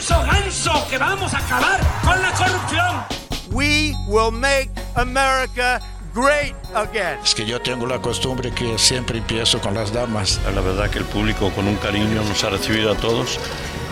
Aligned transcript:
ganso, 0.00 0.22
ganso, 0.24 0.88
que 0.88 0.98
vamos 0.98 1.34
a 1.34 1.38
acabar 1.38 1.80
con 2.02 2.22
la 2.22 2.32
corrupción. 2.32 3.04
We 3.52 3.94
will 4.08 4.32
make 4.32 4.70
America 4.94 5.80
great 6.14 6.54
again. 6.74 7.18
Es 7.22 7.34
que 7.34 7.44
yo 7.44 7.60
tengo 7.60 7.86
la 7.86 8.00
costumbre 8.00 8.50
que 8.50 8.78
siempre 8.78 9.18
empiezo 9.18 9.60
con 9.60 9.74
las 9.74 9.92
damas. 9.92 10.40
La 10.54 10.60
verdad 10.62 10.88
que 10.88 10.98
el 10.98 11.04
público 11.04 11.50
con 11.50 11.66
un 11.66 11.76
cariño 11.76 12.22
nos 12.22 12.42
ha 12.44 12.50
recibido 12.50 12.92
a 12.92 12.96
todos 12.96 13.38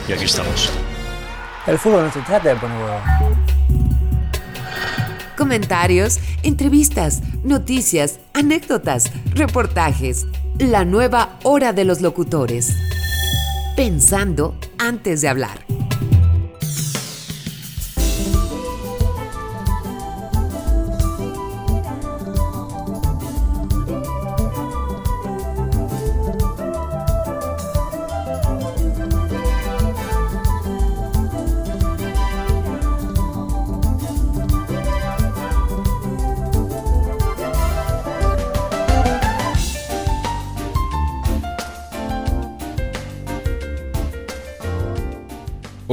y 0.08 0.12
aquí 0.12 0.25
estamos. 0.25 0.71
El 1.66 1.79
fútbol 1.79 2.04
no 2.04 2.12
se 2.12 2.20
trata 2.20 2.48
de 2.48 2.56
poner 2.56 2.79
huevo. 2.79 3.00
Comentarios, 5.36 6.20
entrevistas, 6.43 7.20
noticias, 7.45 8.18
anécdotas, 8.32 9.12
reportajes. 9.34 10.27
La 10.59 10.84
nueva 10.84 11.38
hora 11.45 11.72
de 11.72 11.84
los 11.84 12.00
locutores. 12.00 12.75
Pensando 13.76 14.56
antes 14.79 15.20
de 15.20 15.29
hablar. 15.29 15.68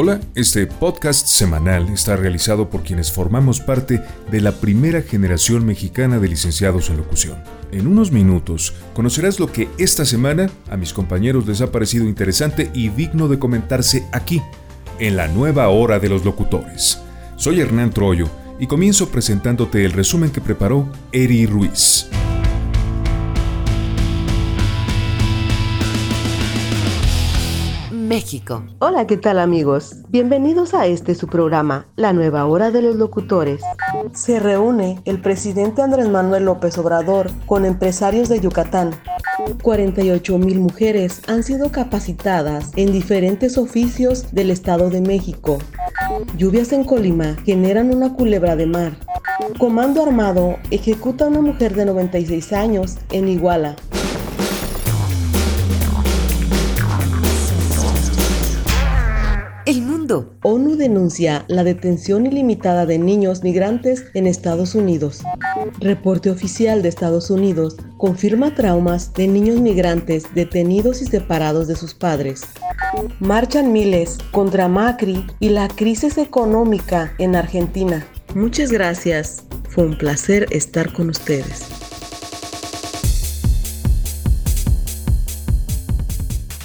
Hola, 0.08 0.22
este 0.36 0.67
podcast 0.67 1.25
semanal 1.25 1.89
está 1.89 2.16
realizado 2.16 2.70
por 2.70 2.84
quienes 2.84 3.11
formamos 3.11 3.59
parte 3.59 4.03
de 4.30 4.39
la 4.39 4.52
primera 4.52 5.02
generación 5.02 5.66
mexicana 5.66 6.20
de 6.20 6.28
licenciados 6.28 6.92
en 6.92 6.98
locución. 6.98 7.44
En 7.72 7.88
unos 7.88 8.11
minutos 8.11 8.76
conocerás 8.94 9.39
lo 9.39 9.52
que 9.52 9.67
esta 9.80 10.06
semana 10.06 10.52
a 10.70 10.78
mis 10.78 10.94
compañeros 10.94 11.48
les 11.48 11.59
ha 11.61 11.72
parecido 11.72 12.06
interesante 12.06 12.70
y 12.76 12.89
digno 12.89 13.28
de 13.28 13.39
comentarse 13.39 14.06
aquí, 14.11 14.44
en 15.00 15.16
la 15.16 15.28
nueva 15.28 15.70
hora 15.70 15.98
de 15.98 16.09
los 16.09 16.23
locutores. 16.23 17.00
Soy 17.36 17.59
Hernán 17.59 17.89
Troyo 17.89 18.30
y 18.59 18.67
comienzo 18.67 19.09
presentándote 19.09 19.86
el 19.86 19.92
resumen 19.92 20.30
que 20.30 20.39
preparó 20.39 20.88
Eri 21.14 21.48
Ruiz. 21.48 22.09
México. 28.16 28.63
Hola, 28.80 29.08
¿qué 29.08 29.17
tal 29.17 29.39
amigos? 29.39 29.97
Bienvenidos 30.08 30.73
a 30.73 30.85
este 30.85 31.16
su 31.16 31.27
programa, 31.27 31.85
La 31.97 32.13
Nueva 32.13 32.45
Hora 32.45 32.71
de 32.71 32.81
los 32.81 32.95
Locutores. 32.95 33.61
Se 34.13 34.39
reúne 34.39 35.02
el 35.03 35.19
presidente 35.19 35.81
Andrés 35.81 36.08
Manuel 36.08 36.45
López 36.45 36.77
Obrador 36.77 37.30
con 37.45 37.66
empresarios 37.66 38.30
de 38.30 38.39
Yucatán. 38.39 38.91
48 39.61 40.38
mil 40.38 40.61
mujeres 40.61 41.23
han 41.27 41.43
sido 41.43 41.73
capacitadas 41.73 42.71
en 42.77 42.93
diferentes 42.93 43.58
oficios 43.58 44.31
del 44.31 44.49
Estado 44.49 44.89
de 44.89 45.02
México. 45.02 45.58
Lluvias 46.38 46.71
en 46.71 46.86
Colima 46.86 47.36
generan 47.43 47.93
una 47.93 48.13
culebra 48.13 48.55
de 48.55 48.66
mar. 48.66 48.97
Comando 49.59 50.02
Armado 50.02 50.55
ejecuta 50.71 51.25
a 51.25 51.27
una 51.27 51.41
mujer 51.41 51.75
de 51.75 51.86
96 51.86 52.53
años 52.53 52.95
en 53.11 53.27
Iguala. 53.27 53.75
ONU 60.44 60.75
denuncia 60.75 61.45
la 61.47 61.63
detención 61.63 62.26
ilimitada 62.26 62.86
de 62.86 62.98
niños 62.98 63.43
migrantes 63.43 64.05
en 64.14 64.27
Estados 64.27 64.76
Unidos. 64.76 65.21
Reporte 65.80 66.30
oficial 66.30 66.81
de 66.81 66.89
Estados 66.89 67.30
Unidos 67.30 67.77
confirma 67.98 68.53
traumas 68.53 69.14
de 69.14 69.27
niños 69.27 69.59
migrantes 69.59 70.26
detenidos 70.33 71.02
y 71.02 71.05
separados 71.05 71.67
de 71.67 71.76
sus 71.76 71.93
padres. 71.93 72.42
Marchan 73.20 73.71
miles 73.71 74.17
contra 74.31 74.67
Macri 74.67 75.26
y 75.39 75.49
la 75.49 75.67
crisis 75.67 76.17
económica 76.17 77.14
en 77.17 77.36
Argentina. 77.36 78.05
Muchas 78.33 78.71
gracias. 78.71 79.43
Fue 79.70 79.86
un 79.86 79.97
placer 79.97 80.47
estar 80.52 80.92
con 80.93 81.09
ustedes. 81.09 81.84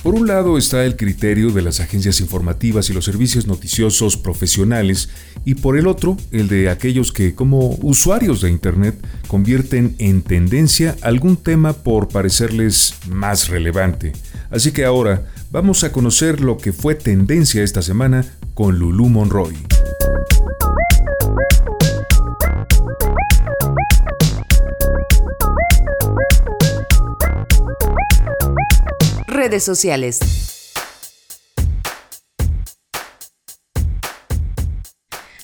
Por 0.03 0.15
un 0.15 0.27
lado 0.27 0.57
está 0.57 0.87
el 0.87 0.97
criterio 0.97 1.51
de 1.51 1.61
las 1.61 1.81
agencias 1.81 2.21
informativas 2.21 2.89
y 2.89 2.95
los 2.95 3.05
servicios 3.05 3.47
noticiosos 3.47 4.17
profesionales 4.17 5.11
y 5.45 5.57
por 5.57 5.77
el 5.77 5.87
otro 5.87 6.17
el 6.33 6.49
de 6.49 6.71
aquellos 6.71 7.13
que 7.13 7.35
como 7.35 7.77
usuarios 7.83 8.41
de 8.41 8.51
Internet 8.51 8.95
convierten 9.27 9.97
en 9.99 10.23
tendencia 10.23 10.97
algún 11.03 11.37
tema 11.37 11.75
por 11.75 12.09
parecerles 12.09 12.95
más 13.11 13.49
relevante. 13.49 14.13
Así 14.51 14.73
que 14.73 14.87
ahora 14.87 15.27
vamos 15.51 15.85
a 15.85 15.93
conocer 15.93 16.41
lo 16.41 16.57
que 16.57 16.73
fue 16.73 16.95
tendencia 16.95 17.63
esta 17.63 17.83
semana 17.83 18.25
con 18.55 18.79
Lulu 18.79 19.11
Monroy. 19.11 19.80
Sociales. 29.59 30.21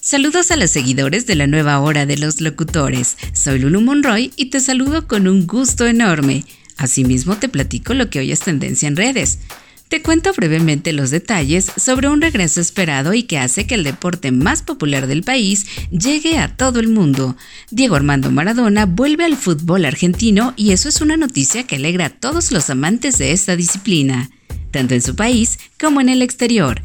Saludos 0.01 0.53
a 0.53 0.57
los 0.57 0.71
seguidores 0.71 1.27
de 1.27 1.35
la 1.35 1.49
nueva 1.49 1.81
hora 1.81 2.07
de 2.07 2.17
los 2.17 2.41
locutores. 2.41 3.17
Soy 3.33 3.59
Lulu 3.59 3.81
Monroy 3.81 4.33
y 4.37 4.51
te 4.51 4.61
saludo 4.61 5.09
con 5.09 5.27
un 5.27 5.49
gusto 5.49 5.85
enorme. 5.85 6.45
Asimismo 6.77 7.37
te 7.39 7.49
platico 7.49 7.93
lo 7.93 8.09
que 8.09 8.21
hoy 8.21 8.31
es 8.31 8.39
tendencia 8.39 8.87
en 8.87 8.95
redes. 8.95 9.41
Te 9.89 10.03
cuento 10.03 10.33
brevemente 10.33 10.93
los 10.93 11.11
detalles 11.11 11.71
sobre 11.77 12.09
un 12.09 12.21
regreso 12.21 12.61
esperado 12.61 13.15
y 13.15 13.23
que 13.23 13.39
hace 13.39 13.69
que 13.69 13.77
el 13.77 13.85
deporte 13.85 14.33
más 14.33 14.63
popular 14.63 15.07
del 15.07 15.23
país 15.23 15.67
llegue 15.91 16.39
a 16.39 16.57
todo 16.57 16.81
el 16.81 16.89
mundo. 16.89 17.37
Diego 17.71 17.95
Armando 17.95 18.33
Maradona 18.33 18.87
vuelve 18.87 19.25
al 19.25 19.37
fútbol 19.37 19.85
argentino 19.85 20.55
y 20.57 20.73
eso 20.73 20.89
es 20.89 21.01
una 21.01 21.17
noticia 21.17 21.69
que 21.69 21.77
alegra 21.77 22.07
a 22.07 22.11
todos 22.11 22.51
los 22.51 22.69
amantes 22.69 23.19
de 23.19 23.31
esta 23.31 23.55
disciplina, 23.55 24.29
tanto 24.73 24.95
en 24.95 25.03
su 25.03 25.15
país 25.15 25.61
como 25.79 26.01
en 26.01 26.09
el 26.09 26.21
exterior. 26.21 26.83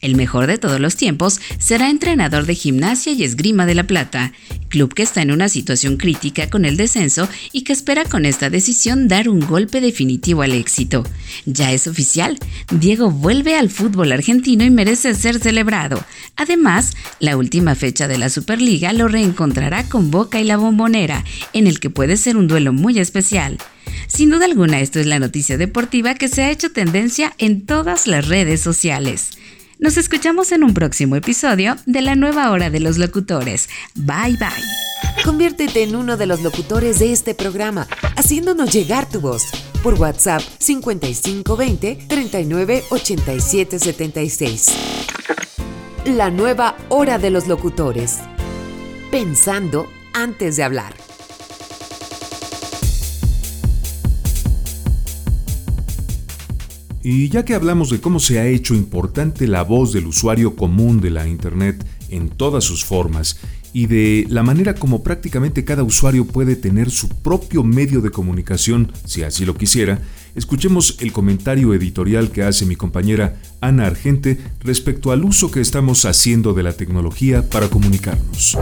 El 0.00 0.16
mejor 0.16 0.46
de 0.46 0.56
todos 0.56 0.80
los 0.80 0.96
tiempos 0.96 1.40
será 1.58 1.90
entrenador 1.90 2.46
de 2.46 2.54
gimnasia 2.54 3.12
y 3.12 3.22
esgrima 3.22 3.66
de 3.66 3.74
La 3.74 3.84
Plata, 3.84 4.32
club 4.68 4.94
que 4.94 5.02
está 5.02 5.20
en 5.20 5.30
una 5.30 5.50
situación 5.50 5.98
crítica 5.98 6.48
con 6.48 6.64
el 6.64 6.78
descenso 6.78 7.28
y 7.52 7.62
que 7.62 7.74
espera 7.74 8.04
con 8.06 8.24
esta 8.24 8.48
decisión 8.48 9.08
dar 9.08 9.28
un 9.28 9.40
golpe 9.40 9.82
definitivo 9.82 10.40
al 10.40 10.52
éxito. 10.52 11.04
Ya 11.44 11.72
es 11.72 11.86
oficial, 11.86 12.38
Diego 12.70 13.10
vuelve 13.10 13.56
al 13.56 13.68
fútbol 13.68 14.12
argentino 14.12 14.64
y 14.64 14.70
merece 14.70 15.14
ser 15.14 15.38
celebrado. 15.38 16.02
Además, 16.36 16.94
la 17.18 17.36
última 17.36 17.74
fecha 17.74 18.08
de 18.08 18.16
la 18.16 18.30
Superliga 18.30 18.94
lo 18.94 19.06
reencontrará 19.06 19.86
con 19.86 20.10
Boca 20.10 20.40
y 20.40 20.44
la 20.44 20.56
Bombonera, 20.56 21.24
en 21.52 21.66
el 21.66 21.78
que 21.78 21.90
puede 21.90 22.16
ser 22.16 22.38
un 22.38 22.48
duelo 22.48 22.72
muy 22.72 22.98
especial. 22.98 23.58
Sin 24.06 24.30
duda 24.30 24.46
alguna, 24.46 24.80
esto 24.80 24.98
es 24.98 25.06
la 25.06 25.18
noticia 25.18 25.58
deportiva 25.58 26.14
que 26.14 26.28
se 26.28 26.42
ha 26.42 26.50
hecho 26.50 26.72
tendencia 26.72 27.34
en 27.38 27.66
todas 27.66 28.06
las 28.06 28.28
redes 28.28 28.60
sociales. 28.60 29.32
Nos 29.80 29.96
escuchamos 29.96 30.52
en 30.52 30.62
un 30.62 30.74
próximo 30.74 31.16
episodio 31.16 31.74
de 31.86 32.02
la 32.02 32.14
nueva 32.14 32.50
hora 32.50 32.68
de 32.68 32.80
los 32.80 32.98
locutores. 32.98 33.70
Bye 33.94 34.36
bye. 34.36 35.24
Conviértete 35.24 35.82
en 35.82 35.96
uno 35.96 36.18
de 36.18 36.26
los 36.26 36.42
locutores 36.42 36.98
de 36.98 37.12
este 37.12 37.34
programa, 37.34 37.88
haciéndonos 38.14 38.74
llegar 38.74 39.08
tu 39.08 39.22
voz 39.22 39.42
por 39.82 39.94
WhatsApp 39.94 40.42
5520 40.58 42.04
39 42.06 42.84
87 42.90 43.78
76. 43.78 44.66
La 46.04 46.30
nueva 46.30 46.76
hora 46.90 47.16
de 47.16 47.30
los 47.30 47.48
locutores. 47.48 48.18
Pensando 49.10 49.88
antes 50.12 50.58
de 50.58 50.62
hablar. 50.62 50.99
Y 57.02 57.30
ya 57.30 57.44
que 57.44 57.54
hablamos 57.54 57.90
de 57.90 58.00
cómo 58.00 58.20
se 58.20 58.38
ha 58.38 58.46
hecho 58.46 58.74
importante 58.74 59.46
la 59.46 59.62
voz 59.62 59.92
del 59.92 60.06
usuario 60.06 60.54
común 60.54 61.00
de 61.00 61.10
la 61.10 61.26
Internet 61.26 61.84
en 62.10 62.28
todas 62.28 62.64
sus 62.64 62.84
formas 62.84 63.38
y 63.72 63.86
de 63.86 64.26
la 64.28 64.42
manera 64.42 64.74
como 64.74 65.02
prácticamente 65.02 65.64
cada 65.64 65.82
usuario 65.82 66.26
puede 66.26 66.56
tener 66.56 66.90
su 66.90 67.08
propio 67.08 67.62
medio 67.62 68.00
de 68.00 68.10
comunicación 68.10 68.92
si 69.04 69.22
así 69.22 69.44
lo 69.44 69.56
quisiera, 69.56 70.02
escuchemos 70.34 70.96
el 71.00 71.12
comentario 71.12 71.72
editorial 71.74 72.30
que 72.30 72.42
hace 72.42 72.66
mi 72.66 72.76
compañera 72.76 73.40
Ana 73.60 73.86
Argente 73.86 74.38
respecto 74.60 75.12
al 75.12 75.24
uso 75.24 75.50
que 75.50 75.60
estamos 75.60 76.04
haciendo 76.04 76.52
de 76.52 76.62
la 76.64 76.72
tecnología 76.72 77.48
para 77.48 77.68
comunicarnos. 77.68 78.58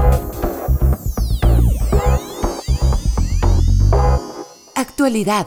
Actualidad. 4.75 5.47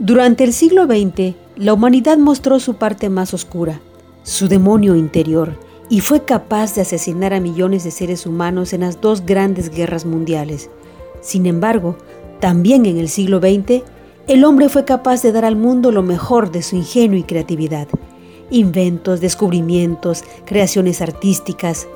Durante 0.00 0.44
el 0.44 0.52
siglo 0.52 0.86
XX, 0.86 1.34
la 1.56 1.74
humanidad 1.74 2.18
mostró 2.18 2.60
su 2.60 2.74
parte 2.74 3.08
más 3.08 3.34
oscura, 3.34 3.80
su 4.22 4.46
demonio 4.46 4.94
interior, 4.94 5.58
y 5.88 6.02
fue 6.02 6.24
capaz 6.24 6.76
de 6.76 6.82
asesinar 6.82 7.34
a 7.34 7.40
millones 7.40 7.82
de 7.82 7.90
seres 7.90 8.24
humanos 8.24 8.72
en 8.72 8.82
las 8.82 9.00
dos 9.00 9.26
grandes 9.26 9.70
guerras 9.70 10.06
mundiales. 10.06 10.70
Sin 11.20 11.46
embargo, 11.46 11.98
también 12.38 12.86
en 12.86 12.96
el 12.96 13.08
siglo 13.08 13.40
XX, 13.40 13.82
el 14.28 14.44
hombre 14.44 14.68
fue 14.68 14.84
capaz 14.84 15.20
de 15.22 15.32
dar 15.32 15.44
al 15.44 15.56
mundo 15.56 15.90
lo 15.90 16.04
mejor 16.04 16.52
de 16.52 16.62
su 16.62 16.76
ingenio 16.76 17.18
y 17.18 17.24
creatividad. 17.24 17.88
Inventos, 18.50 19.20
descubrimientos, 19.20 20.22
creaciones 20.44 21.02
artísticas. 21.02 21.88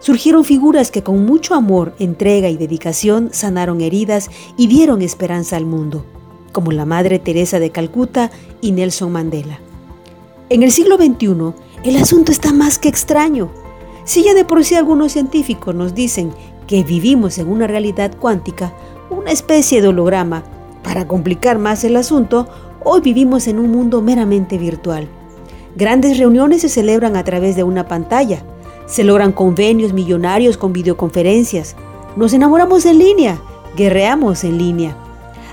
Surgieron 0.00 0.44
figuras 0.44 0.90
que 0.90 1.02
con 1.02 1.24
mucho 1.24 1.54
amor, 1.54 1.94
entrega 1.98 2.50
y 2.50 2.58
dedicación 2.58 3.30
sanaron 3.32 3.80
heridas 3.80 4.28
y 4.58 4.66
dieron 4.66 5.00
esperanza 5.00 5.56
al 5.56 5.64
mundo, 5.64 6.04
como 6.52 6.72
la 6.72 6.84
Madre 6.84 7.18
Teresa 7.18 7.60
de 7.60 7.70
Calcuta 7.70 8.30
y 8.60 8.72
Nelson 8.72 9.12
Mandela. 9.12 9.60
En 10.50 10.62
el 10.62 10.72
siglo 10.72 10.96
XXI, 10.96 11.52
el 11.84 11.96
asunto 11.96 12.32
está 12.32 12.52
más 12.52 12.78
que 12.78 12.88
extraño. 12.88 13.50
Si 14.04 14.24
ya 14.24 14.34
de 14.34 14.44
por 14.44 14.64
sí 14.64 14.74
algunos 14.74 15.12
científicos 15.12 15.74
nos 15.74 15.94
dicen 15.94 16.32
que 16.66 16.82
vivimos 16.82 17.38
en 17.38 17.48
una 17.48 17.66
realidad 17.66 18.16
cuántica, 18.18 18.72
una 19.10 19.30
especie 19.30 19.82
de 19.82 19.88
holograma, 19.88 20.44
para 20.82 21.06
complicar 21.06 21.58
más 21.58 21.84
el 21.84 21.96
asunto, 21.96 22.48
hoy 22.84 23.00
vivimos 23.00 23.46
en 23.46 23.58
un 23.58 23.70
mundo 23.70 24.00
meramente 24.00 24.56
virtual. 24.56 25.08
Grandes 25.76 26.18
reuniones 26.18 26.62
se 26.62 26.68
celebran 26.68 27.16
a 27.16 27.24
través 27.24 27.54
de 27.56 27.62
una 27.62 27.86
pantalla, 27.86 28.42
se 28.86 29.04
logran 29.04 29.32
convenios 29.32 29.92
millonarios 29.92 30.56
con 30.56 30.72
videoconferencias, 30.72 31.76
nos 32.16 32.32
enamoramos 32.32 32.86
en 32.86 32.98
línea, 32.98 33.38
guerreamos 33.76 34.44
en 34.44 34.58
línea. 34.58 34.96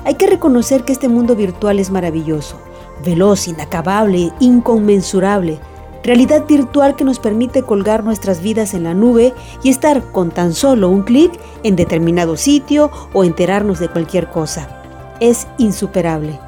Hay 0.06 0.16
que 0.16 0.28
reconocer 0.28 0.86
que 0.86 0.92
este 0.92 1.10
mundo 1.10 1.36
virtual 1.36 1.80
es 1.80 1.90
maravilloso, 1.90 2.58
veloz, 3.04 3.48
inacabable, 3.48 4.32
inconmensurable, 4.40 5.60
realidad 6.04 6.46
virtual 6.48 6.96
que 6.96 7.04
nos 7.04 7.18
permite 7.18 7.64
colgar 7.64 8.04
nuestras 8.04 8.40
vidas 8.40 8.76
en 8.76 8.84
la 8.84 8.94
nube 8.94 9.34
y 9.64 9.70
estar 9.70 10.04
con 10.12 10.30
tan 10.30 10.54
solo 10.54 10.90
un 10.90 11.02
clic 11.02 11.32
en 11.64 11.76
determinado 11.76 12.38
sitio 12.38 12.92
o 13.14 13.24
enterarnos 13.24 13.80
de 13.80 13.90
cualquier 13.90 14.30
cosa. 14.30 14.84
Es 15.20 15.48
insuperable. 15.58 16.40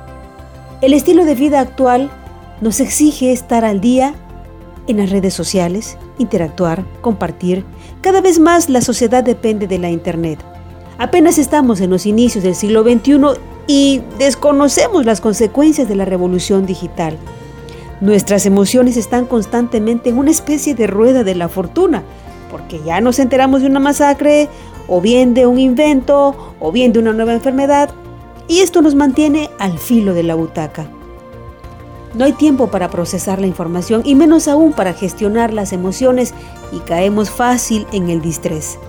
El 0.81 0.93
estilo 0.93 1.25
de 1.25 1.33
vida 1.33 1.59
actual 1.59 2.11
nos 2.61 2.79
exige 2.79 3.31
estar 3.31 3.65
al 3.65 3.81
día 3.81 4.13
en 4.85 4.97
las 4.97 5.09
redes 5.09 5.33
sociales, 5.33 5.97
interactuar, 6.19 6.85
compartir. 7.01 7.65
Cada 8.01 8.21
vez 8.21 8.37
más 8.37 8.69
la 8.69 8.81
sociedad 8.81 9.23
depende 9.23 9.65
de 9.65 9.79
la 9.79 9.89
Internet. 9.89 10.39
Apenas 10.99 11.37
estamos 11.37 11.79
en 11.79 11.91
los 11.91 12.07
inicios 12.07 12.43
del 12.43 12.55
siglo 12.55 12.81
XXI 12.81 13.39
y 13.67 14.01
desconocemos 14.17 15.05
las 15.05 15.21
consecuencias 15.21 15.87
de 15.87 15.95
la 15.95 16.05
revolución 16.05 16.65
digital. 16.65 17.17
Nuestras 18.01 18.47
emociones 18.47 18.97
están 18.97 19.25
constantemente 19.25 20.09
en 20.09 20.17
una 20.17 20.31
especie 20.31 20.73
de 20.73 20.87
rueda 20.87 21.23
de 21.23 21.35
la 21.35 21.49
fortuna, 21.49 22.01
porque 22.49 22.81
ya 22.83 22.99
nos 22.99 23.19
enteramos 23.19 23.61
de 23.61 23.67
una 23.67 23.79
masacre, 23.79 24.49
o 24.87 24.99
bien 24.99 25.35
de 25.35 25.45
un 25.45 25.59
invento, 25.59 26.55
o 26.59 26.71
bien 26.71 26.93
de 26.93 26.99
una 26.99 27.13
nueva 27.13 27.33
enfermedad, 27.33 27.91
y 28.47 28.61
esto 28.61 28.81
nos 28.81 28.95
mantiene 28.95 29.51
al 29.59 29.77
filo 29.77 30.15
de 30.15 30.23
la 30.23 30.33
butaca. 30.33 30.89
No 32.15 32.25
hay 32.25 32.33
tiempo 32.33 32.67
para 32.67 32.89
procesar 32.89 33.39
la 33.39 33.45
información 33.45 34.01
y 34.03 34.15
menos 34.15 34.47
aún 34.47 34.73
para 34.73 34.93
gestionar 34.93 35.53
las 35.53 35.73
emociones 35.73 36.33
y 36.71 36.79
caemos 36.79 37.29
fácil 37.29 37.85
en 37.91 38.09
el 38.09 38.21
distrés. 38.21 38.79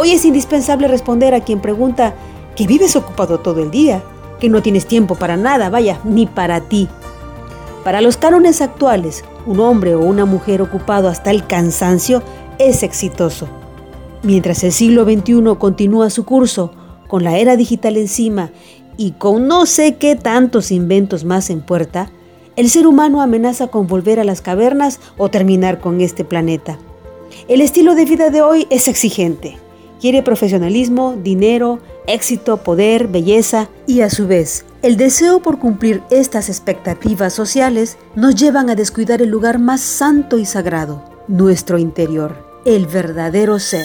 Hoy 0.00 0.12
es 0.12 0.24
indispensable 0.24 0.86
responder 0.86 1.34
a 1.34 1.40
quien 1.40 1.60
pregunta 1.60 2.14
que 2.54 2.68
vives 2.68 2.94
ocupado 2.94 3.40
todo 3.40 3.64
el 3.64 3.72
día, 3.72 4.00
que 4.38 4.48
no 4.48 4.62
tienes 4.62 4.86
tiempo 4.86 5.16
para 5.16 5.36
nada, 5.36 5.70
vaya, 5.70 5.98
ni 6.04 6.24
para 6.24 6.60
ti. 6.60 6.86
Para 7.82 8.00
los 8.00 8.16
cánones 8.16 8.62
actuales, 8.62 9.24
un 9.44 9.58
hombre 9.58 9.96
o 9.96 10.00
una 10.00 10.24
mujer 10.24 10.62
ocupado 10.62 11.08
hasta 11.08 11.32
el 11.32 11.48
cansancio 11.48 12.22
es 12.60 12.84
exitoso. 12.84 13.48
Mientras 14.22 14.62
el 14.62 14.70
siglo 14.70 15.02
XXI 15.02 15.56
continúa 15.58 16.10
su 16.10 16.24
curso, 16.24 16.70
con 17.08 17.24
la 17.24 17.36
era 17.36 17.56
digital 17.56 17.96
encima 17.96 18.52
y 18.96 19.14
con 19.18 19.48
no 19.48 19.66
sé 19.66 19.96
qué 19.96 20.14
tantos 20.14 20.70
inventos 20.70 21.24
más 21.24 21.50
en 21.50 21.60
puerta, 21.60 22.12
el 22.54 22.70
ser 22.70 22.86
humano 22.86 23.20
amenaza 23.20 23.66
con 23.66 23.88
volver 23.88 24.20
a 24.20 24.24
las 24.24 24.42
cavernas 24.42 25.00
o 25.16 25.28
terminar 25.28 25.80
con 25.80 26.00
este 26.00 26.24
planeta. 26.24 26.78
El 27.48 27.60
estilo 27.60 27.96
de 27.96 28.04
vida 28.04 28.30
de 28.30 28.42
hoy 28.42 28.68
es 28.70 28.86
exigente. 28.86 29.58
Quiere 30.00 30.22
profesionalismo, 30.22 31.16
dinero, 31.16 31.80
éxito, 32.06 32.58
poder, 32.58 33.08
belleza 33.08 33.68
y 33.86 34.02
a 34.02 34.10
su 34.10 34.26
vez 34.26 34.64
el 34.80 34.96
deseo 34.96 35.42
por 35.42 35.58
cumplir 35.58 36.02
estas 36.08 36.48
expectativas 36.48 37.34
sociales 37.34 37.98
nos 38.14 38.36
llevan 38.36 38.70
a 38.70 38.76
descuidar 38.76 39.20
el 39.20 39.28
lugar 39.28 39.58
más 39.58 39.80
santo 39.80 40.38
y 40.38 40.44
sagrado, 40.44 41.04
nuestro 41.26 41.78
interior, 41.78 42.60
el 42.64 42.86
verdadero 42.86 43.58
ser. 43.58 43.84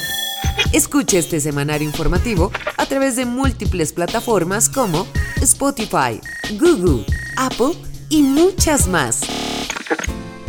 Escuche 0.71 1.17
este 1.17 1.39
semanario 1.39 1.87
informativo 1.87 2.51
a 2.77 2.85
través 2.85 3.15
de 3.15 3.25
múltiples 3.25 3.91
plataformas 3.91 4.69
como 4.69 5.07
Spotify, 5.41 6.21
Google, 6.59 7.05
Apple 7.37 7.73
y 8.09 8.21
muchas 8.21 8.87
más. 8.87 9.21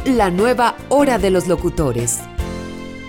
La 0.05 0.31
nueva 0.31 0.77
hora 0.91 1.17
de 1.19 1.31
los 1.31 1.49
locutores. 1.49 2.19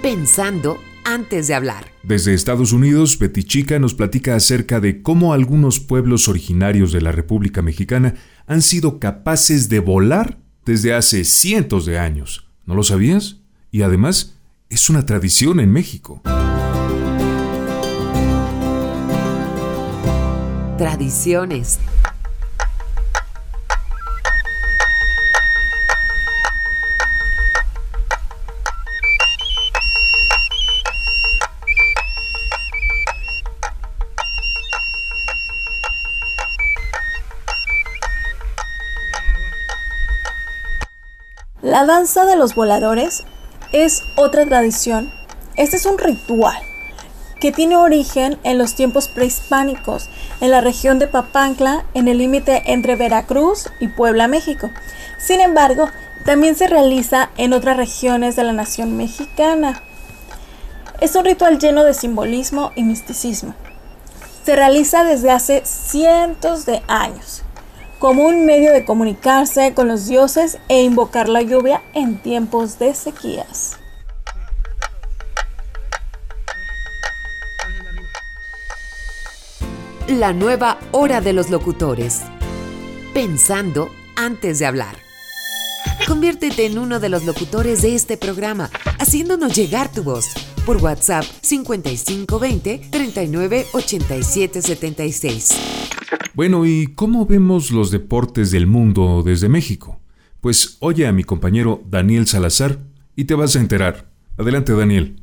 Pensando 0.02 0.78
antes 1.06 1.48
de 1.48 1.54
hablar. 1.54 1.92
Desde 2.04 2.34
Estados 2.34 2.74
Unidos, 2.74 3.18
Betty 3.18 3.44
Chica 3.44 3.80
nos 3.80 3.94
platica 3.94 4.36
acerca 4.36 4.80
de 4.80 5.02
cómo 5.02 5.34
algunos 5.34 5.80
pueblos 5.80 6.28
originarios 6.28 6.92
de 6.92 7.02
la 7.02 7.12
República 7.12 7.62
Mexicana 7.62 8.16
han 8.48 8.62
sido 8.62 9.00
capaces 9.00 9.70
de 9.70 9.80
volar 9.80 10.40
desde 10.66 10.94
hace 10.94 11.24
cientos 11.24 11.86
de 11.86 12.00
años. 12.00 12.48
¿No 12.66 12.76
lo 12.76 12.84
sabías? 12.84 13.38
Y 13.72 13.84
además, 13.84 14.36
es 14.70 14.90
una 14.90 15.06
tradición 15.06 15.60
en 15.60 15.72
México. 15.72 16.22
Tradiciones. 20.78 21.80
La 41.76 41.86
danza 41.86 42.24
de 42.24 42.38
los 42.38 42.56
voladores 42.56 43.26
es 43.74 44.04
otra 44.16 44.46
tradición. 44.46 45.12
Este 45.58 45.76
es 45.76 45.86
un 45.86 45.98
ritual 45.98 46.56
que 47.42 47.52
tiene 47.52 47.76
origen 47.76 48.40
en 48.44 48.58
los 48.58 48.76
tiempos 48.76 49.10
prehispánicos, 49.10 50.08
en 50.40 50.52
la 50.52 50.62
región 50.62 51.00
de 51.00 51.08
Papancla, 51.08 51.84
en 51.94 52.08
el 52.08 52.20
límite 52.20 52.64
entre 52.72 52.96
Veracruz 52.96 53.68
y 53.82 53.90
Puebla, 53.90 54.30
México. 54.30 54.70
Sin 55.18 55.42
embargo, 55.42 55.90
también 56.24 56.56
se 56.56 56.68
realiza 56.68 57.30
en 57.36 57.52
otras 57.52 57.76
regiones 57.76 58.38
de 58.38 58.46
la 58.46 58.54
nación 58.54 58.96
mexicana. 58.96 59.84
Es 61.02 61.14
un 61.18 61.26
ritual 61.26 61.60
lleno 61.60 61.84
de 61.84 61.94
simbolismo 61.94 62.72
y 62.78 62.84
misticismo. 62.84 63.54
Se 64.46 64.56
realiza 64.56 65.04
desde 65.04 65.30
hace 65.30 65.62
cientos 65.66 66.66
de 66.66 66.82
años 66.88 67.45
como 68.06 68.26
un 68.26 68.46
medio 68.46 68.72
de 68.72 68.86
comunicarse 68.86 69.74
con 69.74 69.88
los 69.88 70.06
dioses 70.06 70.60
e 70.70 70.84
invocar 70.84 71.28
la 71.28 71.42
lluvia 71.42 71.82
en 71.96 72.20
tiempos 72.20 72.78
de 72.78 72.94
sequías. 72.94 73.80
La 80.08 80.34
nueva 80.34 80.78
hora 80.92 81.20
de 81.20 81.34
los 81.34 81.50
locutores. 81.50 82.22
Pensando 83.16 83.90
antes 84.16 84.60
de 84.60 84.68
hablar. 84.68 84.98
Conviértete 86.08 86.68
en 86.68 86.78
uno 86.78 87.00
de 87.00 87.10
los 87.10 87.26
locutores 87.26 87.82
de 87.82 87.96
este 87.96 88.18
programa, 88.18 88.70
haciéndonos 89.00 89.56
llegar 89.56 89.92
tu 89.92 90.04
voz 90.04 90.28
por 90.64 90.78
WhatsApp 90.78 91.24
5520 91.42 92.88
39 92.92 93.66
87 93.74 94.62
76. 94.62 95.85
Bueno, 96.34 96.66
¿y 96.66 96.88
cómo 96.88 97.26
vemos 97.26 97.72
los 97.72 97.92
deportes 97.92 98.52
del 98.52 98.68
mundo 98.68 99.24
desde 99.26 99.48
México? 99.50 100.00
Pues 100.42 100.78
oye 100.80 101.08
a 101.08 101.12
mi 101.12 101.24
compañero 101.24 101.82
Daniel 101.90 102.28
Salazar 102.28 102.80
y 103.16 103.24
te 103.24 103.36
vas 103.36 103.56
a 103.56 103.60
enterar. 103.60 104.10
Adelante, 104.38 104.74
Daniel. 104.74 105.16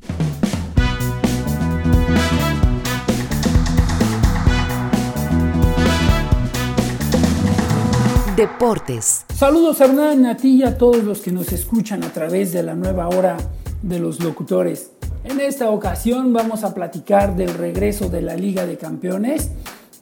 Deportes. 8.36 9.26
Saludos 9.34 9.80
Hernán, 9.80 10.24
a 10.24 10.36
ti 10.36 10.56
y 10.56 10.62
a 10.62 10.78
todos 10.78 11.04
los 11.04 11.20
que 11.20 11.30
nos 11.30 11.52
escuchan 11.52 12.02
a 12.02 12.12
través 12.12 12.52
de 12.52 12.62
la 12.62 12.74
nueva 12.74 13.08
hora 13.08 13.36
de 13.82 13.98
los 13.98 14.20
locutores. 14.20 14.92
En 15.24 15.40
esta 15.40 15.70
ocasión 15.70 16.32
vamos 16.32 16.64
a 16.64 16.74
platicar 16.74 17.36
del 17.36 17.54
regreso 17.54 18.08
de 18.08 18.22
la 18.22 18.34
Liga 18.34 18.66
de 18.66 18.78
Campeones 18.78 19.50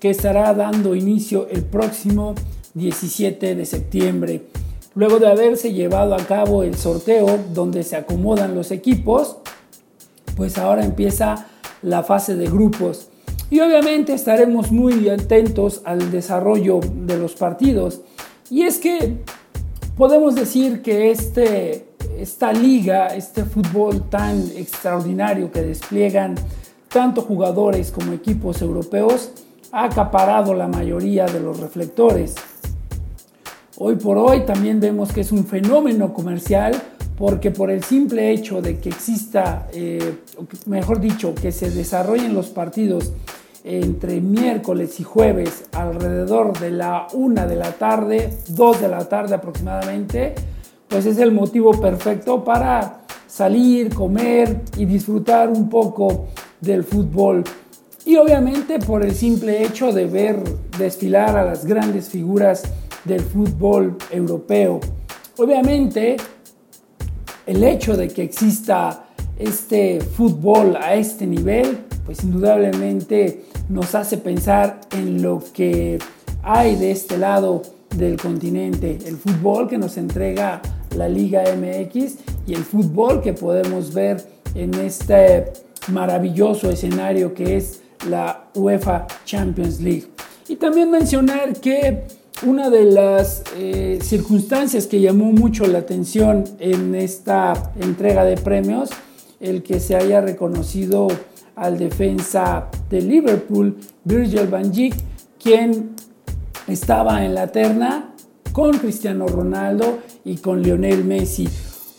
que 0.00 0.10
estará 0.10 0.52
dando 0.54 0.94
inicio 0.94 1.46
el 1.50 1.62
próximo 1.62 2.34
17 2.74 3.54
de 3.54 3.66
septiembre. 3.66 4.42
Luego 4.94 5.18
de 5.18 5.28
haberse 5.28 5.72
llevado 5.72 6.14
a 6.14 6.18
cabo 6.18 6.62
el 6.62 6.76
sorteo 6.76 7.38
donde 7.52 7.84
se 7.84 7.96
acomodan 7.96 8.54
los 8.54 8.70
equipos, 8.70 9.36
pues 10.36 10.58
ahora 10.58 10.84
empieza 10.84 11.46
la 11.82 12.02
fase 12.02 12.34
de 12.34 12.46
grupos. 12.46 13.08
Y 13.50 13.60
obviamente 13.60 14.14
estaremos 14.14 14.72
muy 14.72 15.08
atentos 15.08 15.82
al 15.84 16.10
desarrollo 16.10 16.80
de 16.82 17.18
los 17.18 17.34
partidos. 17.34 18.00
Y 18.48 18.62
es 18.62 18.78
que 18.78 19.18
podemos 19.96 20.34
decir 20.34 20.82
que 20.82 21.10
este, 21.10 21.88
esta 22.18 22.52
liga, 22.52 23.08
este 23.08 23.44
fútbol 23.44 24.08
tan 24.08 24.40
extraordinario 24.56 25.52
que 25.52 25.62
despliegan 25.62 26.36
tanto 26.88 27.22
jugadores 27.22 27.90
como 27.90 28.12
equipos 28.12 28.62
europeos, 28.62 29.30
ha 29.72 29.84
acaparado 29.84 30.54
la 30.54 30.68
mayoría 30.68 31.26
de 31.26 31.40
los 31.40 31.60
reflectores. 31.60 32.34
Hoy 33.76 33.96
por 33.96 34.18
hoy 34.18 34.40
también 34.44 34.80
vemos 34.80 35.12
que 35.12 35.22
es 35.22 35.32
un 35.32 35.46
fenómeno 35.46 36.12
comercial 36.12 36.80
porque 37.16 37.50
por 37.50 37.70
el 37.70 37.84
simple 37.84 38.30
hecho 38.30 38.62
de 38.62 38.78
que 38.78 38.88
exista, 38.88 39.68
eh, 39.72 40.16
mejor 40.66 41.00
dicho, 41.00 41.34
que 41.34 41.52
se 41.52 41.70
desarrollen 41.70 42.34
los 42.34 42.48
partidos 42.48 43.12
entre 43.62 44.22
miércoles 44.22 44.98
y 45.00 45.04
jueves 45.04 45.64
alrededor 45.72 46.58
de 46.58 46.70
la 46.70 47.06
una 47.12 47.46
de 47.46 47.56
la 47.56 47.72
tarde, 47.72 48.30
2 48.48 48.80
de 48.80 48.88
la 48.88 49.06
tarde 49.08 49.34
aproximadamente, 49.34 50.34
pues 50.88 51.04
es 51.04 51.18
el 51.18 51.30
motivo 51.30 51.72
perfecto 51.72 52.42
para 52.42 53.02
salir, 53.26 53.94
comer 53.94 54.62
y 54.76 54.86
disfrutar 54.86 55.50
un 55.50 55.68
poco 55.68 56.26
del 56.60 56.84
fútbol. 56.84 57.44
Y 58.10 58.16
obviamente 58.16 58.80
por 58.80 59.04
el 59.04 59.14
simple 59.14 59.62
hecho 59.62 59.92
de 59.92 60.04
ver 60.06 60.42
desfilar 60.76 61.38
a 61.38 61.44
las 61.44 61.64
grandes 61.64 62.08
figuras 62.08 62.64
del 63.04 63.20
fútbol 63.20 63.96
europeo. 64.10 64.80
Obviamente 65.38 66.16
el 67.46 67.62
hecho 67.62 67.96
de 67.96 68.08
que 68.08 68.24
exista 68.24 69.04
este 69.38 70.00
fútbol 70.00 70.74
a 70.74 70.96
este 70.96 71.24
nivel, 71.24 71.84
pues 72.04 72.24
indudablemente 72.24 73.44
nos 73.68 73.94
hace 73.94 74.18
pensar 74.18 74.80
en 74.90 75.22
lo 75.22 75.40
que 75.54 76.00
hay 76.42 76.74
de 76.74 76.90
este 76.90 77.16
lado 77.16 77.62
del 77.94 78.20
continente, 78.20 78.98
el 79.06 79.18
fútbol 79.18 79.68
que 79.68 79.78
nos 79.78 79.96
entrega 79.96 80.60
la 80.96 81.08
Liga 81.08 81.44
MX 81.44 82.16
y 82.48 82.54
el 82.54 82.64
fútbol 82.64 83.22
que 83.22 83.34
podemos 83.34 83.94
ver 83.94 84.20
en 84.56 84.74
este 84.74 85.52
maravilloso 85.92 86.70
escenario 86.70 87.34
que 87.34 87.56
es 87.56 87.79
la 88.08 88.50
UEFA 88.54 89.06
Champions 89.24 89.80
League. 89.80 90.06
Y 90.48 90.56
también 90.56 90.90
mencionar 90.90 91.60
que 91.60 92.04
una 92.46 92.70
de 92.70 92.84
las 92.84 93.42
eh, 93.56 93.98
circunstancias 94.02 94.86
que 94.86 95.00
llamó 95.00 95.32
mucho 95.32 95.66
la 95.66 95.78
atención 95.78 96.44
en 96.58 96.94
esta 96.94 97.72
entrega 97.78 98.24
de 98.24 98.36
premios, 98.36 98.90
el 99.40 99.62
que 99.62 99.78
se 99.80 99.94
haya 99.94 100.20
reconocido 100.20 101.08
al 101.54 101.78
defensa 101.78 102.68
de 102.88 103.02
Liverpool, 103.02 103.76
Virgil 104.04 104.46
van 104.46 104.72
Dijk, 104.72 104.94
quien 105.42 105.90
estaba 106.66 107.24
en 107.24 107.34
la 107.34 107.48
terna 107.48 108.14
con 108.52 108.78
Cristiano 108.78 109.26
Ronaldo 109.28 109.98
y 110.24 110.38
con 110.38 110.62
Lionel 110.62 111.04
Messi. 111.04 111.48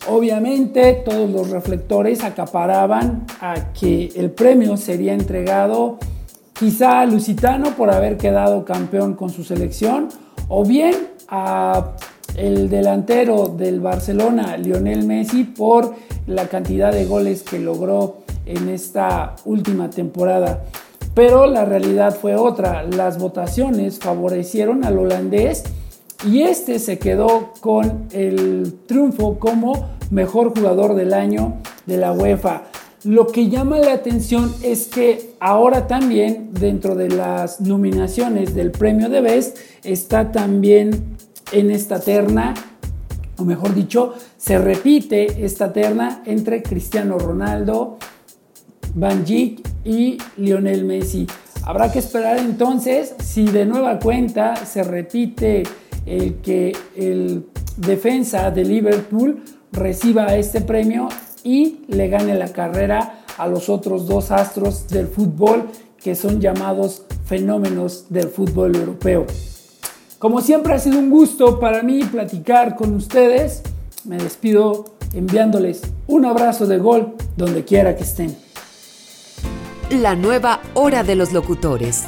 Obviamente 0.10 0.94
todos 1.06 1.30
los 1.30 1.52
reflectores 1.52 2.24
acaparaban 2.24 3.26
a 3.40 3.72
que 3.74 4.12
el 4.16 4.32
premio 4.32 4.76
sería 4.76 5.14
entregado 5.14 6.00
quizá 6.54 7.02
a 7.02 7.06
Lusitano 7.06 7.76
por 7.76 7.92
haber 7.92 8.18
quedado 8.18 8.66
campeón 8.66 9.14
con 9.14 9.30
su 9.30 9.44
selección 9.44 10.10
o 10.48 10.66
bien 10.66 10.96
a 11.28 11.96
el 12.36 12.70
delantero 12.70 13.48
del 13.48 13.80
Barcelona, 13.80 14.58
Lionel 14.58 15.06
Messi, 15.06 15.44
por 15.44 15.94
la 16.28 16.48
cantidad 16.48 16.92
de 16.92 17.06
goles 17.06 17.44
que 17.44 17.60
logró 17.60 18.18
en 18.46 18.70
esta 18.70 19.36
última 19.46 19.90
temporada. 19.90 20.64
Pero 21.14 21.46
la 21.46 21.66
realidad 21.66 22.16
fue 22.16 22.36
otra. 22.36 22.84
Las 22.84 23.20
votaciones 23.20 24.00
favorecieron 24.00 24.86
al 24.86 24.98
holandés 24.98 25.64
y 26.26 26.44
este 26.44 26.80
se 26.80 27.00
quedó 27.00 27.54
con 27.60 28.08
el 28.12 28.76
triunfo 28.86 29.40
como 29.40 29.90
mejor 30.12 30.58
jugador 30.58 30.96
del 30.96 31.14
año 31.14 31.56
de 31.86 31.98
la 31.98 32.12
UEFA. 32.12 32.64
Lo 33.04 33.28
que 33.28 33.50
llama 33.50 33.80
la 33.80 33.94
atención 33.94 34.54
es 34.62 34.88
que 34.88 35.34
ahora 35.40 35.88
también 35.88 36.50
dentro 36.52 36.96
de 36.96 37.10
las 37.10 37.60
nominaciones 37.60 38.54
del 38.54 38.72
premio 38.72 39.10
de 39.10 39.22
Best 39.22 39.58
está 39.84 40.32
también 40.32 41.18
en 41.52 41.72
esta 41.72 42.00
terna, 42.00 42.54
o 43.38 43.44
mejor 43.44 43.74
dicho, 43.74 44.14
se 44.38 44.60
repite 44.60 45.44
esta 45.44 45.74
terna 45.74 46.22
entre 46.26 46.62
Cristiano 46.62 47.18
Ronaldo, 47.18 47.98
Van 48.94 49.26
Dijk 49.26 49.68
y 49.84 50.20
Lionel 50.38 50.86
Messi. 50.86 51.26
Habrá 51.64 51.92
que 51.92 52.00
esperar 52.00 52.38
entonces 52.38 53.16
si 53.24 53.46
de 53.46 53.66
nueva 53.66 54.00
cuenta 54.00 54.56
se 54.66 54.84
repite 54.84 55.64
el 56.06 56.36
que 56.36 56.76
el 56.96 57.46
defensa 57.78 58.52
de 58.52 58.64
Liverpool 58.64 59.44
reciba 59.72 60.36
este 60.36 60.62
premio 60.62 61.10
y 61.44 61.82
le 61.88 62.08
gane 62.10 62.36
la 62.36 62.50
carrera 62.50 63.24
a 63.38 63.48
los 63.48 63.70
otros 63.70 64.08
dos 64.08 64.32
astros 64.32 64.88
del 64.88 65.08
fútbol 65.08 65.70
que 65.98 66.16
son 66.16 66.42
llamados 66.42 67.04
fenómenos 67.26 68.06
del 68.10 68.28
fútbol 68.30 68.76
europeo. 68.76 69.26
Como 70.20 70.42
siempre 70.42 70.74
ha 70.74 70.80
sido 70.80 71.00
un 71.00 71.10
gusto 71.10 71.60
para 71.60 71.82
mí 71.82 72.04
platicar 72.04 72.76
con 72.76 72.94
ustedes. 72.94 73.64
Me 74.04 74.18
despido 74.18 74.86
enviándoles 75.14 75.82
un 76.08 76.26
abrazo 76.26 76.68
de 76.68 76.78
gol 76.78 77.16
donde 77.38 77.64
quiera 77.66 77.96
que 77.96 78.04
estén. 78.04 78.36
La 79.90 80.16
nueva 80.16 80.62
hora 80.74 81.04
de 81.04 81.16
los 81.16 81.34
locutores. 81.34 82.06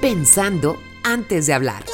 Pensando 0.00 0.76
antes 1.02 1.46
de 1.46 1.54
hablar. 1.54 1.84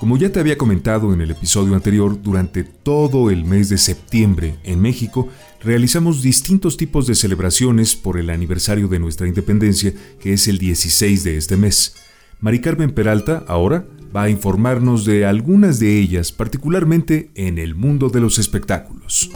Como 0.00 0.16
ya 0.16 0.32
te 0.32 0.40
había 0.40 0.56
comentado 0.56 1.12
en 1.12 1.20
el 1.20 1.30
episodio 1.30 1.74
anterior, 1.74 2.22
durante 2.22 2.64
todo 2.64 3.28
el 3.28 3.44
mes 3.44 3.68
de 3.68 3.76
septiembre 3.76 4.56
en 4.64 4.80
México 4.80 5.28
realizamos 5.62 6.22
distintos 6.22 6.78
tipos 6.78 7.06
de 7.06 7.14
celebraciones 7.14 7.96
por 7.96 8.18
el 8.18 8.30
aniversario 8.30 8.88
de 8.88 8.98
nuestra 8.98 9.28
independencia, 9.28 9.92
que 10.18 10.32
es 10.32 10.48
el 10.48 10.56
16 10.56 11.22
de 11.22 11.36
este 11.36 11.58
mes. 11.58 11.96
Mari 12.40 12.62
Carmen 12.62 12.92
Peralta 12.92 13.44
ahora 13.46 13.84
va 14.16 14.22
a 14.22 14.30
informarnos 14.30 15.04
de 15.04 15.26
algunas 15.26 15.78
de 15.78 15.98
ellas, 15.98 16.32
particularmente 16.32 17.30
en 17.34 17.58
el 17.58 17.74
mundo 17.74 18.08
de 18.08 18.22
los 18.22 18.38
espectáculos. 18.38 19.30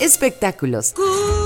Espectáculos. 0.00 0.92
¿Qué 0.94 1.41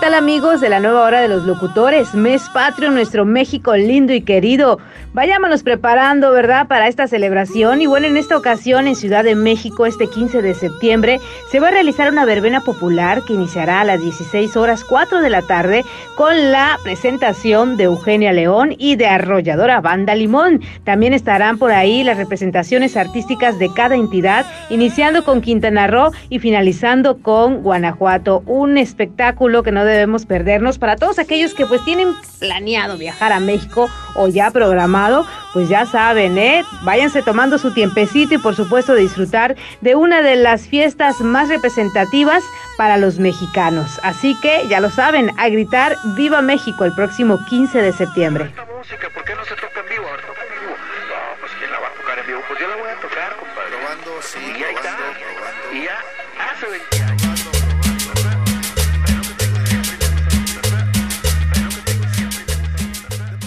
tal 0.00 0.14
amigos 0.14 0.62
de 0.62 0.70
la 0.70 0.80
nueva 0.80 1.02
hora 1.02 1.20
de 1.20 1.28
los 1.28 1.44
locutores? 1.44 2.14
Mes 2.14 2.48
patrio, 2.54 2.90
nuestro 2.90 3.26
México 3.26 3.76
lindo 3.76 4.14
y 4.14 4.22
querido. 4.22 4.78
Vayámonos 5.12 5.62
preparando, 5.62 6.30
¿verdad?, 6.30 6.68
para 6.68 6.88
esta 6.88 7.06
celebración. 7.06 7.82
Y 7.82 7.86
bueno, 7.86 8.06
en 8.06 8.16
esta 8.16 8.36
ocasión 8.36 8.86
en 8.86 8.94
Ciudad 8.94 9.24
de 9.24 9.34
México, 9.34 9.84
este 9.84 10.06
15 10.06 10.40
de 10.40 10.54
septiembre, 10.54 11.20
se 11.50 11.60
va 11.60 11.68
a 11.68 11.72
realizar 11.72 12.10
una 12.10 12.24
verbena 12.24 12.60
popular 12.60 13.22
que 13.26 13.34
iniciará 13.34 13.80
a 13.80 13.84
las 13.84 14.00
16 14.00 14.56
horas 14.56 14.84
4 14.84 15.20
de 15.20 15.28
la 15.28 15.42
tarde 15.42 15.84
con 16.16 16.52
la 16.52 16.78
presentación 16.82 17.76
de 17.76 17.84
Eugenia 17.84 18.32
León 18.32 18.74
y 18.78 18.96
de 18.96 19.06
Arrolladora 19.06 19.80
Banda 19.80 20.14
Limón. 20.14 20.62
También 20.84 21.12
estarán 21.12 21.58
por 21.58 21.72
ahí 21.72 22.04
las 22.04 22.16
representaciones 22.16 22.96
artísticas 22.96 23.58
de 23.58 23.68
cada 23.74 23.96
entidad, 23.96 24.46
iniciando 24.70 25.24
con 25.24 25.40
Quintana 25.40 25.88
Roo 25.88 26.12
y 26.28 26.38
finalizando 26.38 27.18
con 27.18 27.62
Guanajuato. 27.62 28.44
Un 28.46 28.78
espectáculo 28.78 29.62
que 29.62 29.72
no 29.72 29.84
debemos 29.90 30.26
perdernos 30.26 30.78
para 30.78 30.96
todos 30.96 31.18
aquellos 31.18 31.54
que 31.54 31.66
pues 31.66 31.84
tienen 31.84 32.14
planeado 32.38 32.96
viajar 32.96 33.32
a 33.32 33.40
México 33.40 33.90
o 34.14 34.28
ya 34.28 34.50
programado, 34.50 35.26
pues 35.52 35.68
ya 35.68 35.86
saben, 35.86 36.38
¿eh? 36.38 36.64
Váyanse 36.82 37.22
tomando 37.22 37.58
su 37.58 37.72
tiempecito 37.72 38.34
y 38.34 38.38
por 38.38 38.54
supuesto 38.54 38.94
disfrutar 38.94 39.56
de 39.80 39.94
una 39.94 40.22
de 40.22 40.36
las 40.36 40.62
fiestas 40.62 41.20
más 41.20 41.48
representativas 41.48 42.42
para 42.76 42.96
los 42.96 43.18
mexicanos. 43.18 44.00
Así 44.02 44.38
que 44.40 44.66
ya 44.68 44.80
lo 44.80 44.90
saben, 44.90 45.30
a 45.38 45.48
gritar 45.48 45.96
Viva 46.16 46.40
México 46.40 46.84
el 46.84 46.94
próximo 46.94 47.38
15 47.48 47.82
de 47.82 47.92
septiembre. 47.92 48.50
¿Por 49.14 49.24
qué 49.24 49.34
no 49.34 49.44
se 49.44 49.54
toca 49.54 49.80
en 49.80 49.88
vivo? 49.88 50.06
Ahora 50.08 50.22
toca 50.22 50.40
en 50.42 50.60
vivo. 50.60 50.72
No, 50.72 51.40
pues 51.40 51.52
¿quién 51.58 51.70
la 51.70 51.78
va 51.78 51.88
a 51.88 51.92
tocar 51.92 52.18
en 52.18 52.26
vivo? 52.26 52.40
Pues 52.48 52.60
yo 52.60 52.68
la 52.68 52.76
voy 52.76 52.90
a 52.90 53.00
tocar, 53.00 53.36
compadre. 53.36 53.76
Probando, 53.76 54.22
sí, 54.22 54.38
y 54.38 54.62
ahí 54.64 54.74
está. 54.74 54.96
Y 55.72 55.84
ya 55.84 55.98
hace 56.52 56.66
20 56.66 56.99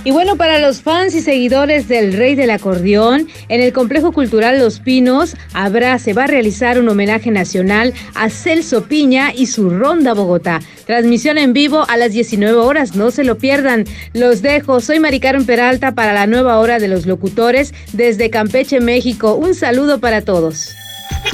Y 0.05 0.11
bueno, 0.11 0.35
para 0.35 0.59
los 0.59 0.81
fans 0.81 1.15
y 1.15 1.21
seguidores 1.21 1.87
del 1.87 2.11
Rey 2.11 2.35
del 2.35 2.49
Acordeón, 2.49 3.29
en 3.47 3.61
el 3.61 3.71
Complejo 3.71 4.11
Cultural 4.11 4.59
Los 4.59 4.81
Pinos 4.81 5.37
habrá, 5.53 5.97
se 5.97 6.11
va 6.11 6.25
a 6.25 6.27
realizar 6.27 6.77
un 6.77 6.89
homenaje 6.89 7.31
nacional 7.31 7.93
a 8.13 8.29
Celso 8.29 8.83
Piña 8.83 9.31
y 9.33 9.45
su 9.45 9.69
Ronda 9.69 10.13
Bogotá. 10.13 10.59
Transmisión 10.85 11.37
en 11.37 11.53
vivo 11.53 11.85
a 11.87 11.95
las 11.95 12.11
19 12.11 12.57
horas, 12.57 12.97
no 12.97 13.11
se 13.11 13.23
lo 13.23 13.37
pierdan. 13.37 13.85
Los 14.13 14.41
dejo, 14.41 14.81
soy 14.81 14.99
Mari 14.99 15.21
Peralta 15.21 15.95
para 15.95 16.11
la 16.11 16.27
nueva 16.27 16.59
hora 16.59 16.79
de 16.79 16.89
los 16.89 17.05
locutores 17.05 17.73
desde 17.93 18.29
Campeche, 18.29 18.81
México. 18.81 19.35
Un 19.35 19.55
saludo 19.55 20.01
para 20.01 20.19
todos. 20.19 20.75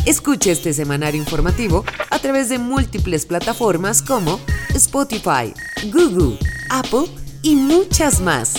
Escuche 0.06 0.52
este 0.52 0.74
semanario 0.74 1.20
informativo 1.20 1.86
a 2.12 2.20
través 2.20 2.50
de 2.50 2.60
múltiples 2.60 3.26
plataformas 3.26 4.04
como 4.04 4.40
Spotify, 4.76 5.54
Google, 5.92 6.38
Apple 6.70 7.08
y 7.42 7.56
muchas 7.56 8.22
más. 8.22 8.56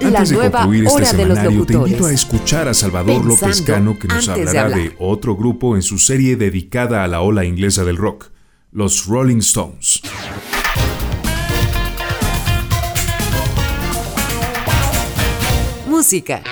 Antes 0.00 0.30
de 0.30 0.50
concluir 0.50 0.86
este 0.86 1.04
semanario, 1.06 1.64
te 1.64 1.74
invito 1.74 2.06
a 2.06 2.12
escuchar 2.12 2.68
a 2.68 2.74
Salvador 2.74 3.24
López 3.24 3.62
Cano 3.62 3.98
que 3.98 4.08
nos 4.08 4.28
hablará 4.28 4.68
de, 4.68 4.74
de 4.74 4.96
otro 4.98 5.36
grupo 5.36 5.76
en 5.76 5.82
su 5.82 5.98
serie 5.98 6.36
dedicada 6.36 7.04
a 7.04 7.08
la 7.08 7.20
ola 7.20 7.44
inglesa 7.44 7.84
del 7.84 7.96
rock, 7.96 8.30
los 8.72 9.06
Rolling 9.06 9.38
Stones. 9.38 10.02
Música. 15.86 16.42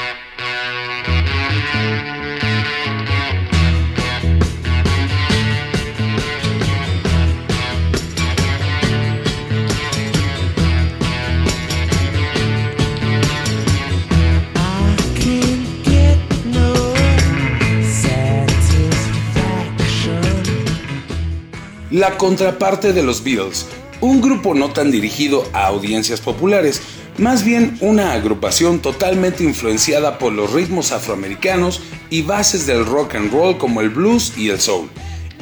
La 22.00 22.16
contraparte 22.16 22.94
de 22.94 23.02
los 23.02 23.22
Beatles, 23.22 23.66
un 24.00 24.22
grupo 24.22 24.54
no 24.54 24.70
tan 24.70 24.90
dirigido 24.90 25.46
a 25.52 25.66
audiencias 25.66 26.22
populares, 26.22 26.80
más 27.18 27.44
bien 27.44 27.76
una 27.82 28.14
agrupación 28.14 28.80
totalmente 28.80 29.44
influenciada 29.44 30.16
por 30.16 30.32
los 30.32 30.50
ritmos 30.50 30.92
afroamericanos 30.92 31.82
y 32.08 32.22
bases 32.22 32.66
del 32.66 32.86
rock 32.86 33.16
and 33.16 33.30
roll 33.30 33.58
como 33.58 33.82
el 33.82 33.90
blues 33.90 34.32
y 34.38 34.48
el 34.48 34.58
soul. 34.58 34.88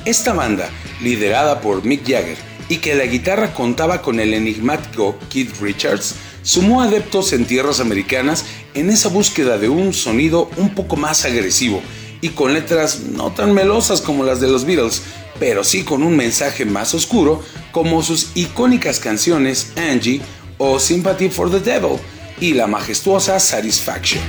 Esta 0.05 0.33
banda, 0.33 0.69
liderada 1.01 1.61
por 1.61 1.85
Mick 1.85 2.03
Jagger 2.03 2.37
y 2.69 2.79
que 2.79 2.97
la 2.97 3.07
guitarra 3.07 3.55
contaba 3.55 4.03
con 4.03 4.19
el 4.19 4.35
enigmático 4.35 5.17
Keith 5.31 5.61
Richards, 5.61 6.17
sumó 6.43 6.83
adeptos 6.83 7.33
en 7.33 7.45
tierras 7.45 7.79
americanas 7.79 8.45
en 8.75 8.91
esa 8.91 9.11
búsqueda 9.11 9.59
de 9.59 9.69
un 9.69 9.95
sonido 9.95 10.51
un 10.57 10.75
poco 10.75 10.97
más 10.97 11.25
agresivo 11.25 11.81
y 12.21 12.31
con 12.31 12.53
letras 12.53 13.01
no 13.01 13.31
tan 13.31 13.53
melosas 13.53 14.01
como 14.01 14.25
las 14.25 14.41
de 14.41 14.49
los 14.49 14.65
Beatles, 14.65 15.03
pero 15.39 15.65
sí 15.65 15.85
con 15.85 16.03
un 16.03 16.17
mensaje 16.17 16.65
más 16.65 16.95
oscuro 16.95 17.43
como 17.73 18.03
sus 18.03 18.31
icónicas 18.35 19.01
canciones 19.01 19.73
Angie 19.77 20.21
o 20.59 20.79
Sympathy 20.79 21.29
for 21.29 21.51
the 21.51 21.61
Devil 21.61 21.99
y 22.41 22.55
la 22.55 22.67
majestuosa 22.67 23.39
Satisfaction. 23.39 24.23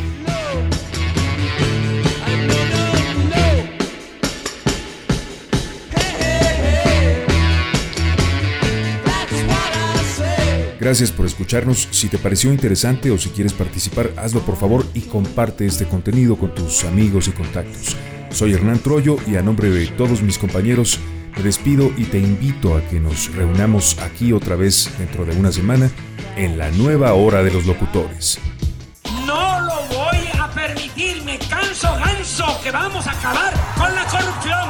Gracias 10.80 11.12
por 11.12 11.26
escucharnos. 11.26 11.90
Si 11.92 12.08
te 12.08 12.18
pareció 12.18 12.52
interesante 12.52 13.12
o 13.12 13.18
si 13.18 13.30
quieres 13.30 13.54
participar, 13.54 14.12
hazlo 14.16 14.40
por 14.42 14.56
favor 14.56 14.86
y 14.94 15.02
comparte 15.02 15.66
este 15.66 15.86
contenido 15.86 16.38
con 16.38 16.56
tus 16.56 16.86
amigos 16.86 17.28
y 17.28 17.32
contactos. 17.32 17.98
Soy 18.32 18.54
Hernán 18.54 18.80
Troyo 18.80 19.18
y 19.28 19.36
a 19.36 19.42
nombre 19.42 19.70
de 19.70 19.88
todos 19.88 20.22
mis 20.22 20.38
compañeros 20.38 21.00
me 21.36 21.44
despido 21.44 21.92
y 21.98 22.06
te 22.06 22.20
invito 22.20 22.76
a 22.76 22.82
que 22.82 23.00
nos 23.00 23.34
reunamos 23.34 23.98
aquí 24.00 24.34
otra 24.34 24.56
vez 24.56 24.92
dentro 24.98 25.26
de 25.26 25.36
una 25.38 25.52
semana 25.52 25.90
en 26.36 26.58
la 26.58 26.70
nueva 26.72 27.14
hora 27.14 27.44
de 27.44 27.52
los 27.52 27.66
locutores. 27.66 28.40
No 29.26 29.62
lo 29.62 29.76
voy 29.96 30.18
a 30.40 30.50
permitir, 30.52 31.24
me 31.24 31.40
canso 31.40 31.94
ganso 31.96 32.46
que 32.64 32.72
vamos 32.72 33.08
a 33.08 33.12
acabar 33.12 33.54
con 33.76 33.94
la 33.96 34.06
corrupción. 34.06 34.70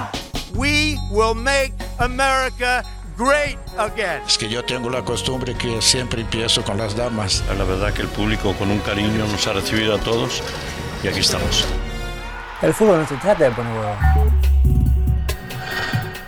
We 0.55 0.97
will 1.11 1.35
make 1.35 1.73
America 1.97 2.83
great 3.17 3.57
again. 3.77 4.21
Es 4.27 4.37
que 4.37 4.49
yo 4.49 4.63
tengo 4.63 4.89
la 4.89 5.03
costumbre 5.03 5.53
que 5.55 5.81
siempre 5.81 6.21
empiezo 6.21 6.63
con 6.63 6.77
las 6.77 6.95
damas. 6.95 7.43
La 7.57 7.65
verdad 7.65 7.93
que 7.93 8.03
el 8.03 8.07
público 8.07 8.53
con 8.53 8.71
un 8.71 8.79
cariño 8.79 9.27
nos 9.27 9.47
ha 9.47 9.53
recibido 9.53 9.95
a 9.95 9.99
todos 9.99 10.41
y 11.03 11.07
aquí 11.07 11.19
estamos. 11.19 11.65
El 12.61 12.73
fútbol 12.73 12.97
no 12.97 13.07
se 13.07 13.15
trata 13.15 13.45
de 13.45 13.51
poner 13.51 13.73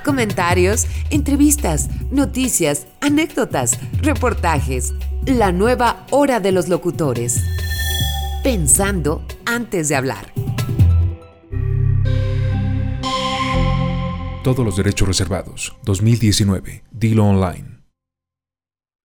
Comentarios, 0.05 0.87
entrevistas, 1.09 1.89
noticias, 2.09 2.87
anécdotas, 3.01 3.77
reportajes. 4.01 4.93
La 5.25 5.51
nueva 5.51 6.05
hora 6.09 6.39
de 6.39 6.53
los 6.53 6.69
locutores. 6.69 7.43
Pensando 8.43 9.23
antes 9.45 9.89
de 9.89 9.95
hablar. 9.95 10.33
Todos 14.43 14.65
los 14.65 14.77
derechos 14.77 15.07
reservados. 15.07 15.75
2019. 15.83 16.83
Dilo 16.91 17.25
Online. 17.25 17.80